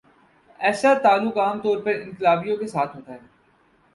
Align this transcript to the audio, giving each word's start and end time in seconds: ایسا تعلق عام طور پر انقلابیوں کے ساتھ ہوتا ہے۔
ایسا 0.59 0.93
تعلق 0.93 1.37
عام 1.37 1.59
طور 1.61 1.77
پر 1.81 1.91
انقلابیوں 1.91 2.57
کے 2.57 2.67
ساتھ 2.67 2.95
ہوتا 2.95 3.13
ہے۔ 3.13 3.19